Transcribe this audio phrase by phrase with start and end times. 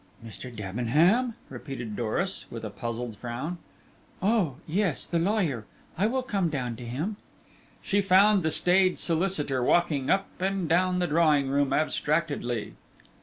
[0.25, 0.49] "Mr.
[0.55, 3.59] Debenham?" repeated Doris, with a puzzled frown.
[4.19, 7.17] "Oh, yes, the lawyer; I will come down to him."
[7.83, 12.73] She found the staid solicitor walking up and down the drawing room abstractedly.